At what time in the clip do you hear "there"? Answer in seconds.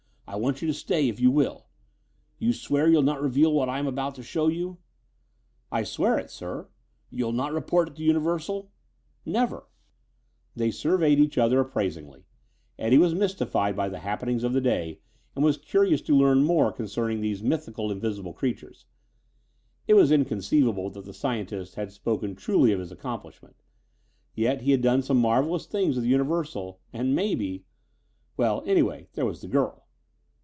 29.13-29.25